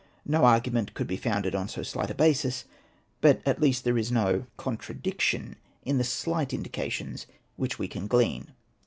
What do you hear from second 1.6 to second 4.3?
so slight a basis; but at least there is